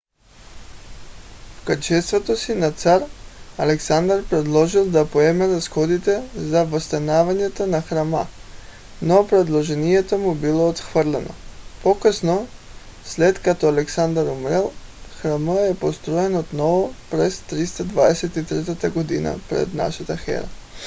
[1.57, 3.03] в качеството си на цар
[3.57, 8.27] александър предложил да поеме разходите за възстановяването на храма
[9.01, 11.29] но предложението му било отхвърлено.
[11.83, 12.47] по-късно
[13.05, 14.71] след като александър умрял
[15.21, 18.81] храмът е построен отново през 323
[19.23, 19.39] г.
[19.49, 20.41] пр.н.е